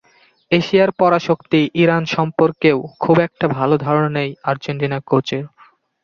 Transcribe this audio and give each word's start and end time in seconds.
এশিয়ার 0.51 0.91
পরাশক্তি 0.99 1.61
ইরান 1.75 2.03
সম্পর্কেও 2.15 2.77
খুব 2.99 3.15
একটা 3.19 3.45
ভালো 3.57 3.75
ধারণা 3.77 4.09
নেই 4.17 4.29
আর্জেন্টিনা 4.43 4.97
কোচের। 5.09 5.43